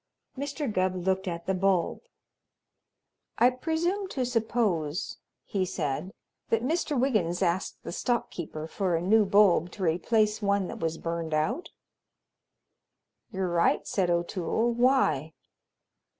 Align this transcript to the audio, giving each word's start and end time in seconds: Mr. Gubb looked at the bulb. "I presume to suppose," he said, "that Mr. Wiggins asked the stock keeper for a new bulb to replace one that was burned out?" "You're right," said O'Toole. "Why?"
Mr. 0.35 0.65
Gubb 0.73 0.95
looked 0.95 1.27
at 1.27 1.45
the 1.45 1.53
bulb. 1.53 2.01
"I 3.37 3.51
presume 3.51 4.07
to 4.07 4.25
suppose," 4.25 5.19
he 5.45 5.63
said, 5.63 6.11
"that 6.49 6.63
Mr. 6.63 6.99
Wiggins 6.99 7.43
asked 7.43 7.83
the 7.83 7.91
stock 7.91 8.31
keeper 8.31 8.65
for 8.67 8.95
a 8.95 9.01
new 9.03 9.25
bulb 9.25 9.69
to 9.73 9.83
replace 9.83 10.41
one 10.41 10.67
that 10.69 10.79
was 10.79 10.97
burned 10.97 11.35
out?" 11.35 11.69
"You're 13.31 13.49
right," 13.49 13.85
said 13.87 14.09
O'Toole. 14.09 14.73
"Why?" 14.73 15.33